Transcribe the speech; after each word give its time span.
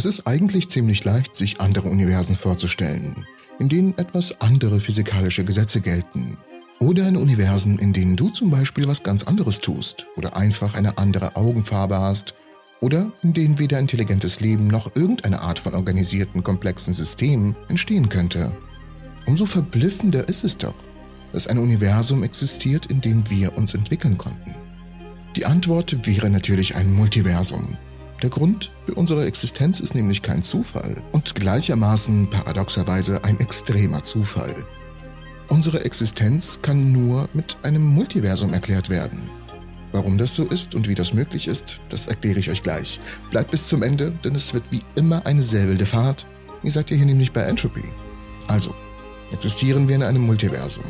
Es 0.00 0.06
ist 0.06 0.26
eigentlich 0.26 0.70
ziemlich 0.70 1.04
leicht, 1.04 1.36
sich 1.36 1.60
andere 1.60 1.90
Universen 1.90 2.34
vorzustellen, 2.34 3.26
in 3.58 3.68
denen 3.68 3.98
etwas 3.98 4.40
andere 4.40 4.80
physikalische 4.80 5.44
Gesetze 5.44 5.82
gelten. 5.82 6.38
Oder 6.78 7.06
in 7.06 7.18
Universen, 7.18 7.78
in 7.78 7.92
denen 7.92 8.16
du 8.16 8.30
zum 8.30 8.48
Beispiel 8.48 8.88
was 8.88 9.02
ganz 9.02 9.24
anderes 9.24 9.60
tust 9.60 10.06
oder 10.16 10.38
einfach 10.38 10.72
eine 10.72 10.96
andere 10.96 11.36
Augenfarbe 11.36 11.98
hast 11.98 12.32
oder 12.80 13.12
in 13.22 13.34
denen 13.34 13.58
weder 13.58 13.78
intelligentes 13.78 14.40
Leben 14.40 14.68
noch 14.68 14.96
irgendeine 14.96 15.42
Art 15.42 15.58
von 15.58 15.74
organisierten, 15.74 16.42
komplexen 16.42 16.94
Systemen 16.94 17.54
entstehen 17.68 18.08
könnte. 18.08 18.56
Umso 19.26 19.44
verblüffender 19.44 20.26
ist 20.30 20.44
es 20.44 20.56
doch, 20.56 20.76
dass 21.34 21.46
ein 21.46 21.58
Universum 21.58 22.22
existiert, 22.22 22.86
in 22.86 23.02
dem 23.02 23.28
wir 23.28 23.54
uns 23.58 23.74
entwickeln 23.74 24.16
konnten. 24.16 24.54
Die 25.36 25.44
Antwort 25.44 26.06
wäre 26.06 26.30
natürlich 26.30 26.74
ein 26.74 26.90
Multiversum. 26.90 27.76
Der 28.22 28.28
Grund 28.28 28.70
für 28.84 28.94
unsere 28.94 29.24
Existenz 29.24 29.80
ist 29.80 29.94
nämlich 29.94 30.20
kein 30.20 30.42
Zufall 30.42 31.02
und 31.12 31.34
gleichermaßen 31.34 32.28
paradoxerweise 32.28 33.24
ein 33.24 33.40
extremer 33.40 34.02
Zufall. 34.02 34.54
Unsere 35.48 35.84
Existenz 35.84 36.60
kann 36.60 36.92
nur 36.92 37.30
mit 37.32 37.56
einem 37.62 37.82
Multiversum 37.82 38.52
erklärt 38.52 38.90
werden. 38.90 39.30
Warum 39.92 40.18
das 40.18 40.36
so 40.36 40.44
ist 40.44 40.74
und 40.74 40.86
wie 40.86 40.94
das 40.94 41.14
möglich 41.14 41.48
ist, 41.48 41.80
das 41.88 42.08
erkläre 42.08 42.38
ich 42.38 42.50
euch 42.50 42.62
gleich. 42.62 43.00
Bleibt 43.30 43.50
bis 43.50 43.68
zum 43.68 43.82
Ende, 43.82 44.12
denn 44.22 44.34
es 44.34 44.52
wird 44.52 44.64
wie 44.70 44.82
immer 44.96 45.24
eine 45.26 45.42
wilde 45.50 45.86
Fahrt. 45.86 46.26
Ihr 46.62 46.70
seid 46.70 46.90
ja 46.90 46.96
hier 46.98 47.06
nämlich 47.06 47.32
bei 47.32 47.40
Entropy. 47.40 47.82
Also, 48.48 48.74
existieren 49.32 49.88
wir 49.88 49.96
in 49.96 50.02
einem 50.02 50.22
Multiversum? 50.26 50.84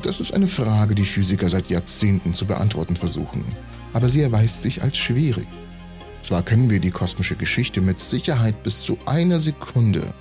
Das 0.00 0.20
ist 0.20 0.32
eine 0.32 0.46
Frage, 0.46 0.94
die 0.94 1.04
Physiker 1.04 1.50
seit 1.50 1.68
Jahrzehnten 1.68 2.32
zu 2.32 2.46
beantworten 2.46 2.96
versuchen, 2.96 3.44
aber 3.92 4.08
sie 4.08 4.22
erweist 4.22 4.62
sich 4.62 4.82
als 4.82 4.96
schwierig. 4.96 5.46
Zwar 6.22 6.44
können 6.44 6.70
wir 6.70 6.80
die 6.80 6.90
kosmische 6.90 7.36
Geschichte 7.36 7.80
mit 7.80 8.00
Sicherheit 8.00 8.62
bis 8.62 8.82
zu 8.82 8.96
einer 9.06 9.40
Sekunde 9.40 10.14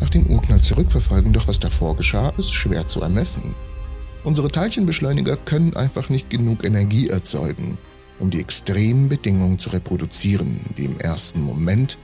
nach 0.00 0.10
dem 0.10 0.26
Urknall 0.26 0.60
zurückverfolgen, 0.60 1.32
doch 1.32 1.48
was 1.48 1.58
davor 1.58 1.96
geschah, 1.96 2.32
ist 2.36 2.52
schwer 2.52 2.86
zu 2.86 3.00
ermessen. 3.00 3.54
Unsere 4.24 4.48
Teilchenbeschleuniger 4.48 5.36
können 5.36 5.74
einfach 5.74 6.10
nicht 6.10 6.28
genug 6.28 6.64
Energie 6.64 7.08
erzeugen, 7.08 7.78
um 8.18 8.30
die 8.30 8.40
extremen 8.40 9.08
Bedingungen 9.08 9.58
zu 9.58 9.70
reproduzieren, 9.70 10.60
die 10.76 10.84
im 10.84 10.98
ersten 11.00 11.42
Moment 11.42 11.98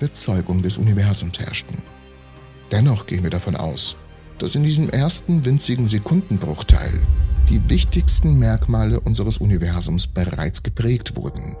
der 0.00 0.12
Zeugung 0.12 0.62
des 0.62 0.76
Universums 0.76 1.38
herrschten. 1.38 1.76
Dennoch 2.70 3.06
gehen 3.06 3.22
wir 3.22 3.30
davon 3.30 3.56
aus, 3.56 3.96
dass 4.38 4.54
in 4.54 4.62
diesem 4.62 4.90
ersten 4.90 5.44
winzigen 5.44 5.86
Sekundenbruchteil 5.86 7.00
die 7.48 7.60
wichtigsten 7.70 8.38
Merkmale 8.38 9.00
unseres 9.00 9.38
Universums 9.38 10.06
bereits 10.06 10.62
geprägt 10.62 11.16
wurden. 11.16 11.56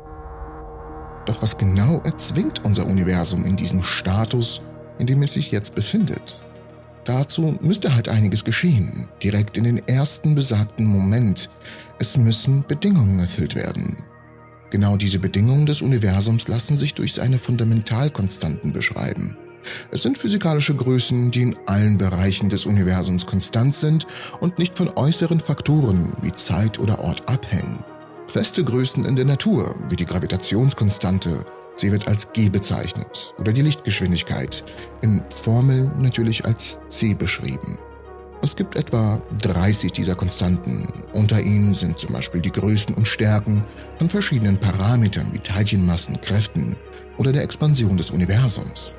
Doch 1.28 1.42
was 1.42 1.58
genau 1.58 2.00
erzwingt 2.04 2.64
unser 2.64 2.86
Universum 2.86 3.44
in 3.44 3.54
diesem 3.54 3.84
Status 3.84 4.62
in 4.98 5.06
dem 5.06 5.22
es 5.22 5.34
sich 5.34 5.50
jetzt 5.50 5.74
befindet. 5.74 6.42
Dazu 7.04 7.56
müsste 7.62 7.94
halt 7.94 8.08
einiges 8.08 8.44
geschehen, 8.44 9.08
direkt 9.22 9.56
in 9.56 9.64
den 9.64 9.88
ersten 9.88 10.34
besagten 10.34 10.84
Moment. 10.84 11.48
Es 11.98 12.16
müssen 12.18 12.64
Bedingungen 12.66 13.18
erfüllt 13.18 13.54
werden. 13.54 14.04
Genau 14.70 14.96
diese 14.96 15.18
Bedingungen 15.18 15.64
des 15.64 15.80
Universums 15.80 16.48
lassen 16.48 16.76
sich 16.76 16.94
durch 16.94 17.14
seine 17.14 17.38
Fundamentalkonstanten 17.38 18.72
beschreiben. 18.72 19.36
Es 19.90 20.02
sind 20.02 20.18
physikalische 20.18 20.74
Größen, 20.74 21.30
die 21.30 21.42
in 21.42 21.56
allen 21.66 21.96
Bereichen 21.96 22.50
des 22.50 22.66
Universums 22.66 23.24
konstant 23.24 23.74
sind 23.74 24.06
und 24.40 24.58
nicht 24.58 24.76
von 24.76 24.90
äußeren 24.90 25.40
Faktoren 25.40 26.14
wie 26.22 26.32
Zeit 26.32 26.78
oder 26.78 27.00
Ort 27.00 27.28
abhängen. 27.28 27.82
Feste 28.28 28.62
Größen 28.62 29.06
in 29.06 29.16
der 29.16 29.24
Natur, 29.24 29.74
wie 29.88 29.96
die 29.96 30.04
Gravitationskonstante, 30.04 31.44
Sie 31.76 31.92
wird 31.92 32.08
als 32.08 32.32
g 32.32 32.48
bezeichnet 32.48 33.34
oder 33.38 33.52
die 33.52 33.62
Lichtgeschwindigkeit, 33.62 34.64
in 35.00 35.22
Formeln 35.34 35.92
natürlich 36.02 36.44
als 36.44 36.80
c 36.88 37.14
beschrieben. 37.14 37.78
Es 38.42 38.54
gibt 38.54 38.76
etwa 38.76 39.22
30 39.40 39.92
dieser 39.92 40.14
Konstanten. 40.14 41.04
Unter 41.14 41.40
ihnen 41.40 41.72
sind 41.72 41.98
zum 41.98 42.12
Beispiel 42.12 42.40
die 42.40 42.52
Größen 42.52 42.94
und 42.96 43.08
Stärken 43.08 43.64
von 43.96 44.10
verschiedenen 44.10 44.58
Parametern 44.58 45.32
wie 45.32 45.38
Teilchenmassen, 45.38 46.20
Kräften 46.20 46.76
oder 47.16 47.32
der 47.32 47.44
Expansion 47.44 47.96
des 47.96 48.10
Universums. 48.10 48.96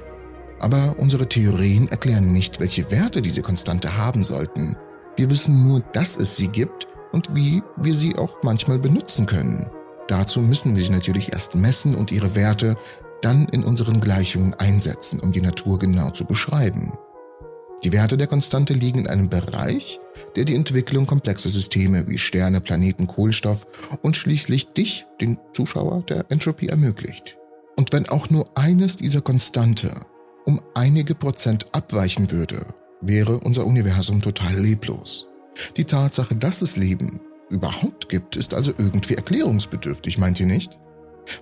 Aber 0.59 0.95
unsere 0.97 1.27
Theorien 1.27 1.87
erklären 1.89 2.33
nicht, 2.33 2.59
welche 2.59 2.89
Werte 2.89 3.21
diese 3.21 3.41
Konstante 3.41 3.95
haben 3.95 4.23
sollten. 4.23 4.75
Wir 5.17 5.29
wissen 5.29 5.67
nur, 5.67 5.81
dass 5.81 6.17
es 6.17 6.35
sie 6.35 6.47
gibt 6.47 6.87
und 7.11 7.35
wie 7.35 7.63
wir 7.77 7.95
sie 7.95 8.15
auch 8.15 8.43
manchmal 8.43 8.79
benutzen 8.79 9.25
können. 9.25 9.69
Dazu 10.07 10.41
müssen 10.41 10.75
wir 10.75 10.83
sie 10.83 10.91
natürlich 10.91 11.31
erst 11.31 11.55
messen 11.55 11.95
und 11.95 12.11
ihre 12.11 12.35
Werte 12.35 12.75
dann 13.21 13.47
in 13.49 13.63
unseren 13.63 13.99
Gleichungen 14.01 14.53
einsetzen, 14.55 15.19
um 15.19 15.31
die 15.31 15.41
Natur 15.41 15.77
genau 15.77 16.09
zu 16.11 16.25
beschreiben. 16.25 16.93
Die 17.83 17.93
Werte 17.93 18.17
der 18.17 18.27
Konstante 18.27 18.73
liegen 18.73 18.99
in 18.99 19.07
einem 19.07 19.29
Bereich, 19.29 20.01
der 20.35 20.43
die 20.43 20.55
Entwicklung 20.55 21.05
komplexer 21.05 21.49
Systeme 21.49 22.07
wie 22.07 22.17
Sterne, 22.17 22.59
Planeten, 22.59 23.07
Kohlenstoff 23.07 23.65
und 24.01 24.17
schließlich 24.17 24.73
dich, 24.73 25.05
den 25.21 25.37
Zuschauer 25.53 26.03
der 26.09 26.25
Entropy, 26.29 26.67
ermöglicht. 26.67 27.37
Und 27.77 27.93
wenn 27.93 28.09
auch 28.09 28.29
nur 28.29 28.57
eines 28.57 28.97
dieser 28.97 29.21
Konstante 29.21 29.93
um 30.45 30.59
einige 30.73 31.15
Prozent 31.15 31.67
abweichen 31.73 32.31
würde, 32.31 32.65
wäre 32.99 33.39
unser 33.39 33.65
Universum 33.65 34.21
total 34.21 34.55
leblos. 34.55 35.28
Die 35.77 35.85
Tatsache, 35.85 36.35
dass 36.35 36.61
es 36.61 36.77
Leben 36.77 37.21
überhaupt 37.49 38.09
gibt, 38.09 38.35
ist 38.35 38.53
also 38.53 38.73
irgendwie 38.77 39.15
erklärungsbedürftig, 39.15 40.17
meint 40.17 40.39
ihr 40.39 40.45
nicht? 40.45 40.79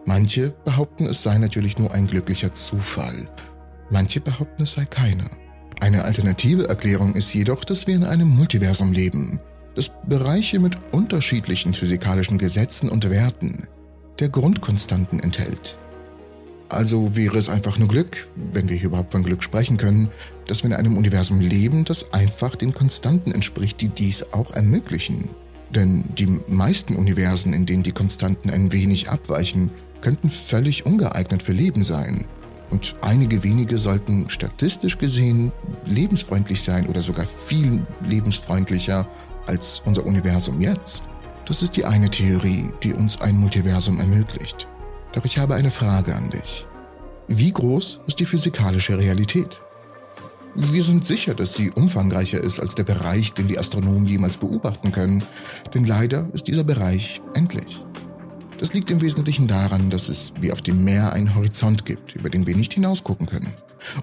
Manche 0.06 0.54
behaupten, 0.66 1.06
es 1.06 1.24
sei 1.24 1.38
natürlich 1.38 1.78
nur 1.78 1.92
ein 1.94 2.08
glücklicher 2.08 2.54
Zufall. 2.54 3.28
Manche 3.90 4.20
behaupten, 4.20 4.64
es 4.64 4.74
sei 4.74 4.86
keiner. 4.86 5.30
Eine 5.80 6.04
alternative 6.04 6.68
Erklärung 6.68 7.14
ist 7.16 7.34
jedoch, 7.34 7.64
dass 7.64 7.88
wir 7.88 7.96
in 7.96 8.04
einem 8.04 8.28
Multiversum 8.28 8.92
leben, 8.92 9.40
das 9.76 9.92
Bereiche 10.08 10.60
mit 10.60 10.78
unterschiedlichen 10.92 11.74
physikalischen 11.74 12.38
Gesetzen 12.38 12.90
und 12.90 13.10
Werten 13.10 13.68
der 14.20 14.30
Grundkonstanten 14.30 15.20
enthält. 15.20 15.78
Also 16.70 17.16
wäre 17.16 17.38
es 17.38 17.50
einfach 17.50 17.80
nur 17.80 17.88
Glück, 17.88 18.28
wenn 18.36 18.70
wir 18.70 18.76
hier 18.76 18.88
überhaupt 18.88 19.14
von 19.14 19.24
Glück 19.24 19.42
sprechen 19.42 19.78
können, 19.78 20.10
dass 20.48 20.64
wir 20.64 20.70
in 20.70 20.76
einem 20.76 20.98
Universum 20.98 21.40
leben, 21.40 21.86
das 21.86 22.14
einfach 22.14 22.56
den 22.56 22.74
Konstanten 22.74 23.32
entspricht, 23.32 23.80
die 23.80 23.90
dies 23.90 24.34
auch 24.34 24.52
ermöglichen. 24.52 25.30
Denn 25.74 26.06
die 26.18 26.40
meisten 26.48 26.96
Universen, 26.96 27.54
in 27.54 27.66
denen 27.66 27.84
die 27.84 27.92
Konstanten 27.92 28.50
ein 28.50 28.72
wenig 28.72 29.10
abweichen, 29.10 29.72
könnten 30.02 30.30
völlig 30.30 30.86
ungeeignet 30.86 31.42
für 31.42 31.54
Leben 31.54 31.84
sein. 31.84 32.26
Und 32.70 32.96
einige 33.02 33.44
wenige 33.44 33.78
sollten 33.78 34.30
statistisch 34.30 34.98
gesehen 34.98 35.54
lebensfreundlich 35.86 36.62
sein 36.62 36.88
oder 36.88 37.02
sogar 37.02 37.26
viel 37.26 37.86
lebensfreundlicher 38.04 39.08
als 39.46 39.82
unser 39.86 40.06
Universum 40.06 40.60
jetzt. 40.60 41.04
Das 41.46 41.62
ist 41.62 41.78
die 41.78 41.86
eine 41.86 42.10
Theorie, 42.10 42.72
die 42.84 42.94
uns 42.94 43.22
ein 43.22 43.38
Multiversum 43.38 44.00
ermöglicht. 44.02 44.68
Doch 45.14 45.26
ich 45.26 45.38
habe 45.38 45.56
eine 45.56 45.72
Frage 45.72 46.16
an 46.16 46.30
dich. 46.30 46.68
Wie 47.28 47.52
groß 47.52 48.02
ist 48.08 48.20
die 48.20 48.26
physikalische 48.26 48.98
Realität? 48.98 49.62
Wir 50.56 50.82
sind 50.82 51.06
sicher, 51.06 51.36
dass 51.36 51.54
sie 51.54 51.72
umfangreicher 51.72 52.42
ist 52.42 52.60
als 52.60 52.74
der 52.74 52.84
Bereich, 52.84 53.34
den 53.34 53.48
die 53.48 53.60
Astronomen 53.60 54.08
jemals 54.08 54.38
beobachten 54.38 54.92
können, 54.92 55.24
denn 55.74 55.86
leider 55.86 56.28
ist 56.34 56.48
dieser 56.48 56.64
Bereich 56.64 57.22
endlich. 57.34 57.84
Das 58.58 58.74
liegt 58.74 58.90
im 58.90 59.02
Wesentlichen 59.02 59.48
daran, 59.48 59.92
dass 59.92 60.10
es 60.10 60.34
wie 60.40 60.52
auf 60.52 60.62
dem 60.62 60.84
Meer 60.84 61.14
einen 61.14 61.36
Horizont 61.36 61.86
gibt, 61.86 62.16
über 62.16 62.32
den 62.32 62.48
wir 62.48 62.56
nicht 62.56 62.74
hinausgucken 62.74 63.28
können. 63.28 63.54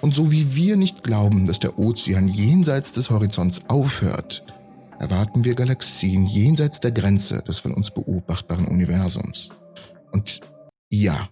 Und 0.00 0.14
so 0.14 0.30
wie 0.30 0.54
wir 0.54 0.76
nicht 0.76 1.02
glauben, 1.02 1.46
dass 1.46 1.58
der 1.58 1.76
Ozean 1.76 2.28
jenseits 2.28 2.92
des 2.92 3.10
Horizonts 3.10 3.62
aufhört, 3.68 4.44
erwarten 5.00 5.44
wir 5.44 5.56
Galaxien 5.56 6.26
jenseits 6.26 6.78
der 6.78 6.92
Grenze 6.92 7.42
des 7.42 7.58
von 7.58 7.74
uns 7.74 7.90
beobachtbaren 7.90 8.68
Universums. 8.68 9.50
Und 10.12 10.40
ja, 11.02 11.28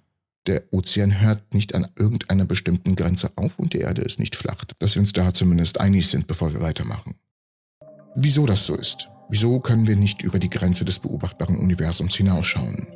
der 0.46 0.64
Ozean 0.72 1.20
hört 1.20 1.54
nicht 1.54 1.74
an 1.74 1.86
irgendeiner 1.96 2.44
bestimmten 2.44 2.96
Grenze 2.96 3.30
auf 3.36 3.58
und 3.58 3.74
die 3.74 3.78
Erde 3.78 4.02
ist 4.02 4.18
nicht 4.18 4.34
flach. 4.34 4.64
Dass 4.78 4.96
wir 4.96 5.00
uns 5.00 5.12
da 5.12 5.32
zumindest 5.32 5.80
einig 5.80 6.08
sind, 6.08 6.26
bevor 6.26 6.52
wir 6.52 6.60
weitermachen. 6.60 7.14
Wieso 8.16 8.46
das 8.46 8.66
so 8.66 8.74
ist? 8.74 9.08
Wieso 9.30 9.60
können 9.60 9.86
wir 9.86 9.96
nicht 9.96 10.22
über 10.22 10.38
die 10.38 10.50
Grenze 10.50 10.84
des 10.84 10.98
beobachtbaren 10.98 11.56
Universums 11.58 12.16
hinausschauen? 12.16 12.86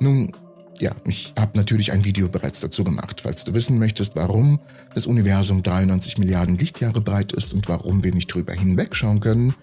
Nun, 0.00 0.32
ja, 0.80 0.96
ich 1.06 1.34
habe 1.38 1.58
natürlich 1.58 1.92
ein 1.92 2.04
Video 2.04 2.28
bereits 2.28 2.60
dazu 2.60 2.82
gemacht. 2.82 3.20
Falls 3.20 3.44
du 3.44 3.52
wissen 3.52 3.78
möchtest, 3.78 4.16
warum 4.16 4.58
das 4.94 5.06
Universum 5.06 5.62
93 5.62 6.18
Milliarden 6.18 6.56
Lichtjahre 6.56 7.02
breit 7.02 7.32
ist 7.32 7.52
und 7.52 7.68
warum 7.68 8.02
wir 8.02 8.14
nicht 8.14 8.32
drüber 8.32 8.54
hinwegschauen 8.54 9.20
können, 9.20 9.54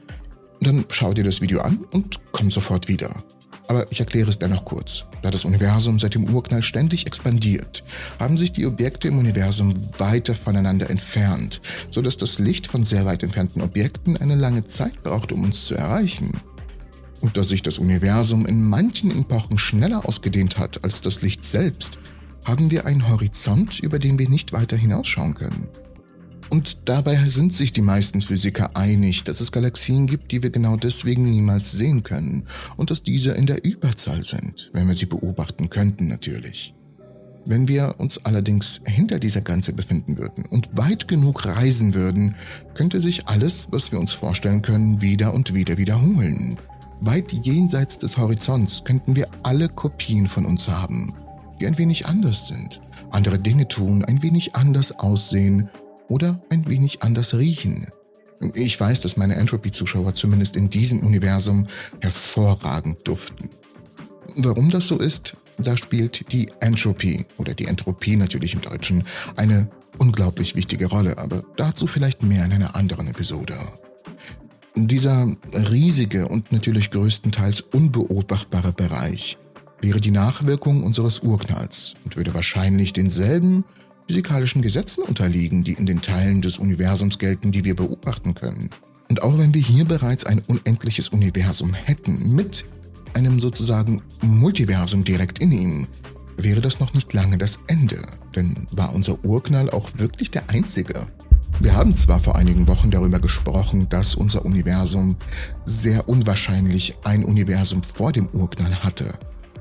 dann 0.61 0.85
schau 0.89 1.13
dir 1.13 1.23
das 1.23 1.41
Video 1.41 1.61
an 1.61 1.83
und 1.91 2.19
komm 2.31 2.51
sofort 2.51 2.87
wieder. 2.87 3.23
Aber 3.67 3.91
ich 3.91 3.99
erkläre 3.99 4.29
es 4.29 4.39
dennoch 4.39 4.63
kurz. 4.63 5.05
Da 5.21 5.29
das 5.29 5.45
Universum 5.45 5.99
seit 5.99 6.15
dem 6.15 6.33
Urknall 6.33 6.63
ständig 6.63 7.05
expandiert, 7.05 7.83
haben 8.19 8.37
sich 8.37 8.53
die 8.53 8.65
Objekte 8.65 9.09
im 9.09 9.19
Universum 9.19 9.73
weiter 9.97 10.35
voneinander 10.35 10.89
entfernt, 10.89 11.61
sodass 11.91 12.17
das 12.17 12.39
Licht 12.39 12.67
von 12.67 12.83
sehr 12.83 13.05
weit 13.05 13.23
entfernten 13.23 13.61
Objekten 13.61 14.15
eine 14.17 14.35
lange 14.35 14.65
Zeit 14.67 15.03
braucht, 15.03 15.31
um 15.31 15.43
uns 15.43 15.65
zu 15.65 15.75
erreichen. 15.75 16.39
Und 17.19 17.35
da 17.35 17.43
sich 17.43 17.61
das 17.61 17.77
Universum 17.77 18.45
in 18.45 18.63
manchen 18.63 19.11
Epochen 19.11 19.57
schneller 19.57 20.07
ausgedehnt 20.07 20.57
hat 20.57 20.83
als 20.83 21.01
das 21.01 21.21
Licht 21.21 21.43
selbst, 21.43 21.97
haben 22.45 22.71
wir 22.71 22.85
einen 22.85 23.09
Horizont, 23.09 23.79
über 23.79 23.99
den 23.99 24.17
wir 24.17 24.29
nicht 24.29 24.53
weiter 24.53 24.77
hinausschauen 24.77 25.33
können. 25.33 25.67
Und 26.49 26.89
dabei 26.89 27.17
sind 27.29 27.53
sich 27.53 27.73
die 27.73 27.81
meisten 27.81 28.21
Physiker 28.21 28.75
einig, 28.75 29.23
dass 29.23 29.41
es 29.41 29.51
Galaxien 29.51 30.07
gibt, 30.07 30.31
die 30.31 30.43
wir 30.43 30.49
genau 30.49 30.77
deswegen 30.77 31.29
niemals 31.29 31.71
sehen 31.71 32.03
können 32.03 32.43
und 32.77 32.89
dass 32.91 33.03
diese 33.03 33.31
in 33.31 33.45
der 33.45 33.63
Überzahl 33.63 34.23
sind, 34.23 34.69
wenn 34.73 34.87
wir 34.87 34.95
sie 34.95 35.05
beobachten 35.05 35.69
könnten 35.69 36.07
natürlich. 36.07 36.73
Wenn 37.45 37.67
wir 37.67 37.95
uns 37.97 38.25
allerdings 38.25 38.81
hinter 38.85 39.19
dieser 39.19 39.41
Grenze 39.41 39.71
befinden 39.71 40.17
würden 40.17 40.45
und 40.45 40.69
weit 40.73 41.07
genug 41.07 41.45
reisen 41.45 41.93
würden, 41.93 42.35
könnte 42.73 42.99
sich 42.99 43.27
alles, 43.27 43.69
was 43.71 43.91
wir 43.91 43.99
uns 43.99 44.11
vorstellen 44.11 44.61
können, 44.61 45.01
wieder 45.01 45.33
und 45.33 45.53
wieder 45.53 45.77
wiederholen. 45.77 46.57
Weit 46.99 47.31
jenseits 47.31 47.99
des 47.99 48.17
Horizonts 48.17 48.83
könnten 48.83 49.15
wir 49.15 49.29
alle 49.43 49.69
Kopien 49.69 50.27
von 50.27 50.45
uns 50.45 50.67
haben, 50.67 51.13
die 51.59 51.67
ein 51.67 51.77
wenig 51.77 52.05
anders 52.05 52.49
sind, 52.49 52.81
andere 53.11 53.39
Dinge 53.39 53.67
tun, 53.67 54.03
ein 54.03 54.21
wenig 54.21 54.55
anders 54.55 54.99
aussehen 54.99 55.69
oder 56.09 56.41
ein 56.49 56.69
wenig 56.69 57.03
anders 57.03 57.35
riechen. 57.37 57.87
Ich 58.53 58.79
weiß, 58.79 59.01
dass 59.01 59.17
meine 59.17 59.35
Entropy-Zuschauer 59.35 60.13
zumindest 60.13 60.55
in 60.55 60.69
diesem 60.69 60.99
Universum 60.99 61.67
hervorragend 62.01 63.07
duften. 63.07 63.49
Warum 64.35 64.69
das 64.69 64.87
so 64.87 64.99
ist, 64.99 65.35
da 65.57 65.75
spielt 65.75 66.31
die 66.31 66.51
Entropy 66.59 67.25
oder 67.37 67.53
die 67.55 67.65
Entropie 67.65 68.15
natürlich 68.15 68.53
im 68.53 68.61
Deutschen 68.61 69.03
eine 69.35 69.69
unglaublich 69.97 70.55
wichtige 70.55 70.85
Rolle, 70.85 71.17
aber 71.17 71.43
dazu 71.55 71.87
vielleicht 71.87 72.21
mehr 72.21 72.45
in 72.45 72.53
einer 72.53 72.75
anderen 72.75 73.07
Episode. 73.07 73.57
Dieser 74.75 75.27
riesige 75.53 76.27
und 76.27 76.51
natürlich 76.51 76.91
größtenteils 76.91 77.61
unbeobachtbare 77.61 78.73
Bereich 78.73 79.39
wäre 79.81 79.99
die 79.99 80.11
Nachwirkung 80.11 80.83
unseres 80.83 81.19
Urknalls 81.19 81.95
und 82.05 82.15
würde 82.15 82.35
wahrscheinlich 82.35 82.93
denselben 82.93 83.63
physikalischen 84.07 84.61
Gesetzen 84.61 85.03
unterliegen, 85.03 85.63
die 85.63 85.73
in 85.73 85.85
den 85.85 86.01
Teilen 86.01 86.41
des 86.41 86.57
Universums 86.57 87.19
gelten, 87.19 87.51
die 87.51 87.63
wir 87.65 87.75
beobachten 87.75 88.33
können. 88.33 88.69
Und 89.09 89.21
auch 89.21 89.37
wenn 89.37 89.53
wir 89.53 89.61
hier 89.61 89.85
bereits 89.85 90.25
ein 90.25 90.41
unendliches 90.47 91.09
Universum 91.09 91.73
hätten, 91.73 92.35
mit 92.35 92.65
einem 93.13 93.39
sozusagen 93.39 94.01
Multiversum 94.21 95.03
direkt 95.03 95.39
in 95.39 95.51
ihm, 95.51 95.87
wäre 96.37 96.61
das 96.61 96.79
noch 96.79 96.93
nicht 96.93 97.13
lange 97.13 97.37
das 97.37 97.59
Ende. 97.67 98.01
Denn 98.35 98.67
war 98.71 98.93
unser 98.93 99.23
Urknall 99.25 99.69
auch 99.69 99.89
wirklich 99.95 100.31
der 100.31 100.49
einzige? 100.49 101.07
Wir 101.59 101.75
haben 101.75 101.95
zwar 101.95 102.19
vor 102.19 102.35
einigen 102.35 102.67
Wochen 102.67 102.91
darüber 102.91 103.19
gesprochen, 103.19 103.89
dass 103.89 104.13
unser 104.15 104.45
Universum 104.45 105.15
sehr 105.65 106.07
unwahrscheinlich 106.07 106.93
ein 107.03 107.23
Universum 107.23 107.81
vor 107.81 108.11
dem 108.11 108.27
Urknall 108.27 108.83
hatte. 108.83 109.13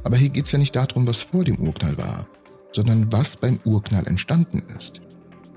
Aber 0.05 0.17
hier 0.17 0.29
geht 0.29 0.45
es 0.45 0.53
ja 0.53 0.59
nicht 0.59 0.77
darum, 0.77 1.07
was 1.07 1.23
vor 1.23 1.45
dem 1.45 1.59
Urknall 1.59 1.97
war, 1.97 2.27
sondern 2.77 3.11
was 3.11 3.39
beim 3.39 3.59
Urknall 3.65 4.07
entstanden 4.07 4.63
ist. 4.77 5.01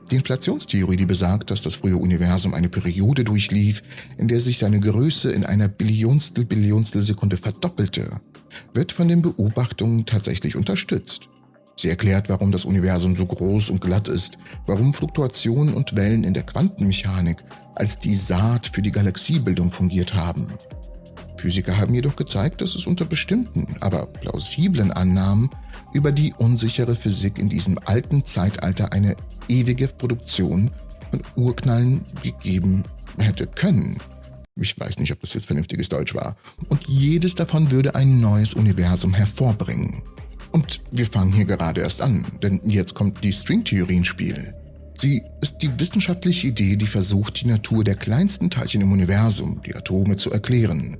Die 0.09 0.15
Inflationstheorie, 0.15 0.95
die 0.95 1.05
besagt, 1.05 1.51
dass 1.51 1.61
das 1.61 1.75
frühe 1.75 1.97
Universum 1.97 2.53
eine 2.55 2.69
Periode 2.69 3.23
durchlief, 3.25 3.83
in 4.17 4.27
der 4.27 4.39
sich 4.39 4.57
seine 4.57 4.79
Größe 4.79 5.31
in 5.31 5.43
einer 5.45 5.67
Billionstel 5.67 6.45
Billionstel 6.45 7.01
Sekunde 7.01 7.37
verdoppelte, 7.37 8.19
wird 8.73 8.91
von 8.93 9.07
den 9.07 9.21
Beobachtungen 9.21 10.05
tatsächlich 10.05 10.55
unterstützt. 10.55 11.29
Sie 11.75 11.89
erklärt, 11.89 12.29
warum 12.29 12.51
das 12.51 12.65
Universum 12.65 13.15
so 13.15 13.25
groß 13.25 13.69
und 13.69 13.81
glatt 13.81 14.07
ist, 14.07 14.37
warum 14.65 14.93
Fluktuationen 14.93 15.73
und 15.73 15.95
Wellen 15.95 16.23
in 16.23 16.33
der 16.33 16.43
Quantenmechanik 16.43 17.37
als 17.75 17.99
die 17.99 18.15
Saat 18.15 18.67
für 18.67 18.81
die 18.81 18.91
Galaxiebildung 18.91 19.71
fungiert 19.71 20.13
haben. 20.13 20.47
Physiker 21.39 21.77
haben 21.77 21.93
jedoch 21.93 22.15
gezeigt, 22.15 22.61
dass 22.61 22.75
es 22.75 22.85
unter 22.85 23.05
bestimmten, 23.05 23.75
aber 23.79 24.05
plausiblen 24.05 24.91
Annahmen 24.91 25.49
über 25.93 26.11
die 26.11 26.33
unsichere 26.37 26.95
Physik 26.95 27.39
in 27.39 27.49
diesem 27.49 27.79
alten 27.85 28.25
Zeitalter 28.25 28.93
eine 28.93 29.15
ewige 29.47 29.87
Produktion 29.87 30.71
von 31.09 31.21
Urknallen 31.35 32.05
gegeben 32.21 32.83
hätte 33.17 33.47
können. 33.47 33.97
Ich 34.55 34.77
weiß 34.79 34.99
nicht, 34.99 35.11
ob 35.11 35.21
das 35.21 35.33
jetzt 35.33 35.45
vernünftiges 35.45 35.89
Deutsch 35.89 36.13
war. 36.13 36.35
Und 36.67 36.87
jedes 36.87 37.35
davon 37.35 37.71
würde 37.71 37.95
ein 37.95 38.19
neues 38.19 38.53
Universum 38.53 39.13
hervorbringen. 39.13 40.03
Und 40.51 40.81
wir 40.91 41.05
fangen 41.05 41.31
hier 41.31 41.45
gerade 41.45 41.81
erst 41.81 42.01
an, 42.01 42.25
denn 42.43 42.59
jetzt 42.65 42.93
kommt 42.95 43.23
die 43.23 43.31
Stringtheorie 43.31 43.97
ins 43.97 44.07
Spiel. 44.07 44.53
Sie 44.95 45.23
ist 45.41 45.59
die 45.59 45.79
wissenschaftliche 45.79 46.47
Idee, 46.47 46.75
die 46.75 46.87
versucht, 46.87 47.41
die 47.41 47.47
Natur 47.47 47.85
der 47.85 47.95
kleinsten 47.95 48.49
Teilchen 48.49 48.81
im 48.81 48.91
Universum, 48.91 49.61
die 49.65 49.73
Atome, 49.73 50.17
zu 50.17 50.31
erklären. 50.31 50.97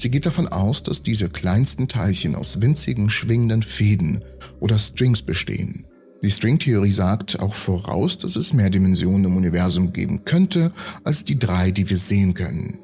Sie 0.00 0.10
geht 0.10 0.26
davon 0.26 0.46
aus, 0.46 0.84
dass 0.84 1.02
diese 1.02 1.28
kleinsten 1.28 1.88
Teilchen 1.88 2.36
aus 2.36 2.60
winzigen 2.60 3.10
schwingenden 3.10 3.62
Fäden 3.62 4.22
oder 4.60 4.78
Strings 4.78 5.22
bestehen. 5.22 5.86
Die 6.22 6.30
Stringtheorie 6.30 6.92
sagt 6.92 7.40
auch 7.40 7.54
voraus, 7.54 8.18
dass 8.18 8.36
es 8.36 8.52
mehr 8.52 8.70
Dimensionen 8.70 9.24
im 9.24 9.36
Universum 9.36 9.92
geben 9.92 10.24
könnte 10.24 10.72
als 11.02 11.24
die 11.24 11.38
drei, 11.38 11.72
die 11.72 11.90
wir 11.90 11.96
sehen 11.96 12.34
können. 12.34 12.78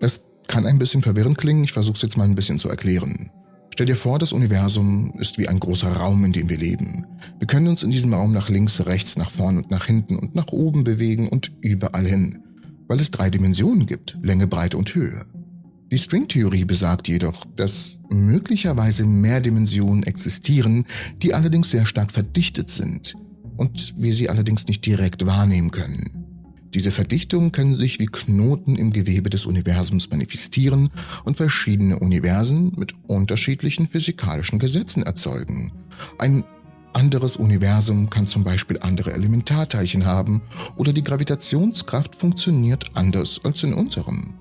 Das 0.00 0.28
kann 0.48 0.66
ein 0.66 0.78
bisschen 0.78 1.02
verwirrend 1.02 1.36
klingen, 1.36 1.64
ich 1.64 1.72
versuche 1.72 1.96
es 1.96 2.02
jetzt 2.02 2.16
mal 2.16 2.24
ein 2.24 2.34
bisschen 2.34 2.58
zu 2.58 2.70
erklären. 2.70 3.30
Stell 3.72 3.86
dir 3.86 3.96
vor, 3.96 4.18
das 4.18 4.32
Universum 4.32 5.12
ist 5.18 5.36
wie 5.36 5.48
ein 5.48 5.60
großer 5.60 5.92
Raum, 5.92 6.24
in 6.24 6.32
dem 6.32 6.48
wir 6.48 6.56
leben. 6.56 7.04
Wir 7.38 7.46
können 7.46 7.68
uns 7.68 7.82
in 7.82 7.90
diesem 7.90 8.14
Raum 8.14 8.32
nach 8.32 8.48
links, 8.48 8.86
rechts, 8.86 9.18
nach 9.18 9.30
vorn 9.30 9.58
und 9.58 9.70
nach 9.70 9.84
hinten 9.84 10.16
und 10.16 10.34
nach 10.34 10.48
oben 10.48 10.84
bewegen 10.84 11.28
und 11.28 11.52
überall 11.60 12.06
hin, 12.06 12.38
weil 12.88 13.00
es 13.00 13.10
drei 13.10 13.28
Dimensionen 13.28 13.84
gibt, 13.84 14.16
Länge, 14.22 14.46
Breite 14.46 14.78
und 14.78 14.94
Höhe. 14.94 15.26
Die 15.92 15.98
Stringtheorie 15.98 16.64
besagt 16.64 17.06
jedoch, 17.06 17.44
dass 17.54 18.00
möglicherweise 18.10 19.06
mehr 19.06 19.40
Dimensionen 19.40 20.02
existieren, 20.02 20.84
die 21.22 21.32
allerdings 21.32 21.70
sehr 21.70 21.86
stark 21.86 22.10
verdichtet 22.10 22.70
sind 22.70 23.14
und 23.56 23.94
wir 23.96 24.12
sie 24.12 24.28
allerdings 24.28 24.66
nicht 24.66 24.84
direkt 24.84 25.26
wahrnehmen 25.26 25.70
können. 25.70 26.26
Diese 26.74 26.90
Verdichtungen 26.90 27.52
können 27.52 27.76
sich 27.76 28.00
wie 28.00 28.06
Knoten 28.06 28.74
im 28.74 28.92
Gewebe 28.92 29.30
des 29.30 29.46
Universums 29.46 30.10
manifestieren 30.10 30.90
und 31.24 31.36
verschiedene 31.36 32.00
Universen 32.00 32.72
mit 32.76 32.94
unterschiedlichen 33.06 33.86
physikalischen 33.86 34.58
Gesetzen 34.58 35.04
erzeugen. 35.04 35.72
Ein 36.18 36.42
anderes 36.94 37.36
Universum 37.36 38.10
kann 38.10 38.26
zum 38.26 38.42
Beispiel 38.42 38.80
andere 38.80 39.12
Elementarteilchen 39.12 40.04
haben 40.04 40.42
oder 40.76 40.92
die 40.92 41.04
Gravitationskraft 41.04 42.16
funktioniert 42.16 42.90
anders 42.94 43.40
als 43.44 43.62
in 43.62 43.72
unserem. 43.72 44.34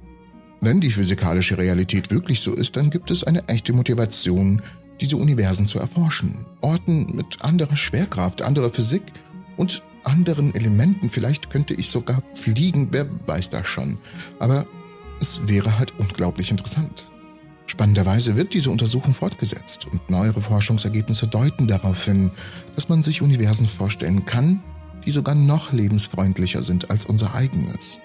Wenn 0.65 0.81
die 0.81 0.89
physikalische 0.89 1.59
Realität 1.59 2.09
wirklich 2.09 2.39
so 2.39 2.51
ist, 2.51 2.75
dann 2.75 2.89
gibt 2.89 3.11
es 3.11 3.23
eine 3.23 3.47
echte 3.47 3.71
Motivation, 3.71 4.63
diese 4.99 5.15
Universen 5.15 5.67
zu 5.67 5.77
erforschen. 5.77 6.47
Orten 6.61 7.15
mit 7.15 7.43
anderer 7.43 7.77
Schwerkraft, 7.77 8.41
anderer 8.41 8.71
Physik 8.71 9.03
und 9.57 9.83
anderen 10.05 10.55
Elementen. 10.55 11.11
Vielleicht 11.11 11.51
könnte 11.51 11.75
ich 11.75 11.91
sogar 11.91 12.23
fliegen, 12.33 12.87
wer 12.89 13.05
weiß 13.27 13.51
das 13.51 13.67
schon. 13.67 13.99
Aber 14.39 14.65
es 15.21 15.47
wäre 15.47 15.77
halt 15.77 15.93
unglaublich 15.99 16.49
interessant. 16.49 17.11
Spannenderweise 17.67 18.35
wird 18.35 18.55
diese 18.55 18.71
Untersuchung 18.71 19.13
fortgesetzt 19.13 19.85
und 19.85 20.09
neuere 20.09 20.41
Forschungsergebnisse 20.41 21.27
deuten 21.27 21.67
darauf 21.67 22.05
hin, 22.05 22.31
dass 22.73 22.89
man 22.89 23.03
sich 23.03 23.21
Universen 23.21 23.67
vorstellen 23.67 24.25
kann, 24.25 24.63
die 25.05 25.11
sogar 25.11 25.35
noch 25.35 25.71
lebensfreundlicher 25.73 26.63
sind 26.63 26.89
als 26.89 27.05
unser 27.05 27.35
eigenes. 27.35 27.99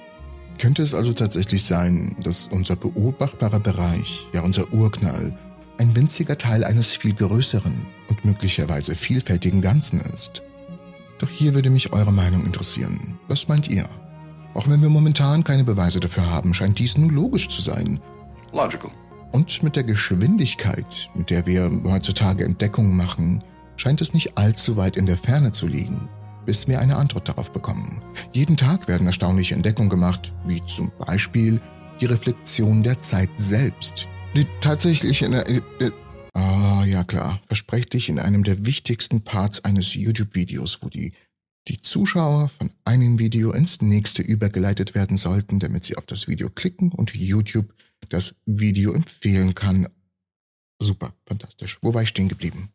Könnte 0.60 0.82
es 0.82 0.92
also 0.92 1.14
tatsächlich 1.14 1.62
sein, 1.62 2.14
dass 2.22 2.46
unser 2.46 2.76
beobachtbarer 2.76 3.60
Bereich, 3.60 4.26
ja 4.34 4.42
unser 4.42 4.70
Urknall, 4.74 5.34
ein 5.78 5.96
winziger 5.96 6.36
Teil 6.36 6.64
eines 6.64 6.94
viel 6.94 7.14
größeren 7.14 7.86
und 8.10 8.24
möglicherweise 8.26 8.94
vielfältigen 8.94 9.62
Ganzen 9.62 10.02
ist? 10.02 10.42
Doch 11.18 11.30
hier 11.30 11.54
würde 11.54 11.70
mich 11.70 11.94
eure 11.94 12.12
Meinung 12.12 12.44
interessieren. 12.44 13.18
Was 13.26 13.48
meint 13.48 13.68
ihr? 13.68 13.88
Auch 14.52 14.68
wenn 14.68 14.82
wir 14.82 14.90
momentan 14.90 15.44
keine 15.44 15.64
Beweise 15.64 15.98
dafür 15.98 16.28
haben, 16.28 16.52
scheint 16.52 16.78
dies 16.78 16.98
nun 16.98 17.08
logisch 17.08 17.48
zu 17.48 17.62
sein. 17.62 17.98
Logical. 18.52 18.90
Und 19.32 19.62
mit 19.62 19.76
der 19.76 19.84
Geschwindigkeit, 19.84 21.08
mit 21.14 21.30
der 21.30 21.46
wir 21.46 21.70
heutzutage 21.84 22.44
Entdeckungen 22.44 22.94
machen, 22.94 23.42
scheint 23.78 24.02
es 24.02 24.12
nicht 24.12 24.36
allzu 24.36 24.76
weit 24.76 24.98
in 24.98 25.06
der 25.06 25.16
Ferne 25.16 25.52
zu 25.52 25.66
liegen 25.66 26.10
bis 26.50 26.66
wir 26.66 26.80
eine 26.80 26.96
Antwort 26.96 27.28
darauf 27.28 27.52
bekommen. 27.52 28.02
Jeden 28.32 28.56
Tag 28.56 28.88
werden 28.88 29.06
erstaunliche 29.06 29.54
Entdeckungen 29.54 29.88
gemacht, 29.88 30.34
wie 30.48 30.60
zum 30.66 30.90
Beispiel 30.98 31.60
die 32.00 32.06
Reflexion 32.06 32.82
der 32.82 33.00
Zeit 33.00 33.30
selbst, 33.36 34.08
die 34.34 34.44
tatsächlich 34.60 35.22
in 35.22 35.30
der... 35.30 35.44
Ah, 36.34 36.80
oh, 36.80 36.84
ja 36.84 37.04
klar, 37.04 37.40
versprecht 37.46 37.92
dich 37.92 38.08
in 38.08 38.18
einem 38.18 38.42
der 38.42 38.66
wichtigsten 38.66 39.20
Parts 39.20 39.64
eines 39.64 39.94
YouTube-Videos, 39.94 40.82
wo 40.82 40.88
die, 40.88 41.12
die 41.68 41.80
Zuschauer 41.82 42.48
von 42.48 42.72
einem 42.84 43.20
Video 43.20 43.52
ins 43.52 43.80
nächste 43.80 44.22
übergeleitet 44.22 44.96
werden 44.96 45.16
sollten, 45.16 45.60
damit 45.60 45.84
sie 45.84 45.96
auf 45.96 46.06
das 46.06 46.26
Video 46.26 46.50
klicken 46.50 46.90
und 46.90 47.14
YouTube 47.14 47.72
das 48.08 48.40
Video 48.44 48.92
empfehlen 48.92 49.54
kann. 49.54 49.86
Super, 50.80 51.14
fantastisch. 51.26 51.78
Wo 51.80 51.94
war 51.94 52.02
ich 52.02 52.08
stehen 52.08 52.28
geblieben? 52.28 52.70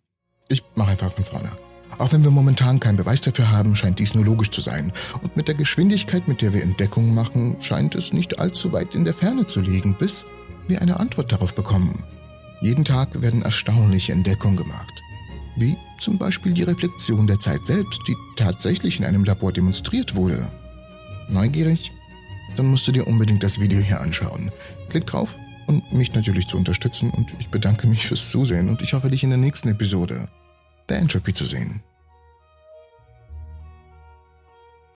Ich 0.47 0.63
mache 0.75 0.91
einfach 0.91 1.11
von 1.11 1.25
vorne. 1.25 1.64
Auch 1.97 2.11
wenn 2.11 2.23
wir 2.23 2.31
momentan 2.31 2.79
keinen 2.79 2.97
Beweis 2.97 3.21
dafür 3.21 3.49
haben, 3.51 3.75
scheint 3.75 3.99
dies 3.99 4.15
nur 4.15 4.25
logisch 4.25 4.49
zu 4.51 4.61
sein. 4.61 4.91
Und 5.21 5.37
mit 5.37 5.47
der 5.47 5.55
Geschwindigkeit, 5.55 6.27
mit 6.27 6.41
der 6.41 6.53
wir 6.53 6.61
Entdeckungen 6.61 7.15
machen, 7.15 7.55
scheint 7.59 7.95
es 7.95 8.11
nicht 8.11 8.39
allzu 8.39 8.73
weit 8.73 8.95
in 8.95 9.05
der 9.05 9.13
Ferne 9.13 9.45
zu 9.45 9.61
liegen, 9.61 9.95
bis 9.95 10.25
wir 10.67 10.81
eine 10.81 10.99
Antwort 10.99 11.31
darauf 11.31 11.53
bekommen. 11.53 12.03
Jeden 12.61 12.83
Tag 12.83 13.21
werden 13.21 13.43
erstaunliche 13.43 14.11
Entdeckungen 14.11 14.57
gemacht. 14.57 14.91
Wie 15.57 15.77
zum 15.99 16.17
Beispiel 16.17 16.53
die 16.53 16.63
Reflexion 16.63 17.27
der 17.27 17.39
Zeit 17.39 17.65
selbst, 17.65 18.01
die 18.07 18.15
tatsächlich 18.35 18.99
in 18.99 19.05
einem 19.05 19.23
Labor 19.23 19.53
demonstriert 19.53 20.15
wurde. 20.15 20.49
Neugierig? 21.29 21.91
Dann 22.57 22.67
musst 22.67 22.87
du 22.87 22.91
dir 22.91 23.07
unbedingt 23.07 23.43
das 23.43 23.59
Video 23.59 23.79
hier 23.79 24.01
anschauen. 24.01 24.51
Klick 24.89 25.05
drauf, 25.05 25.29
um 25.67 25.81
mich 25.91 26.13
natürlich 26.13 26.47
zu 26.47 26.57
unterstützen 26.57 27.09
und 27.09 27.33
ich 27.39 27.49
bedanke 27.49 27.87
mich 27.87 28.07
fürs 28.07 28.31
Zusehen 28.31 28.69
und 28.69 28.81
ich 28.81 28.93
hoffe 28.93 29.09
dich 29.09 29.23
in 29.23 29.29
der 29.29 29.39
nächsten 29.39 29.69
Episode 29.69 30.27
der 30.89 30.97
Entropy 30.97 31.33
zu 31.33 31.45
sehen. 31.45 31.81